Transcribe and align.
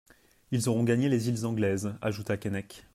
Ils 0.49 0.67
auront 0.67 0.83
gagné 0.83 1.09
les 1.09 1.29
îles 1.29 1.45
anglaises, 1.45 1.93
ajouta 2.01 2.35
Keinec. 2.35 2.85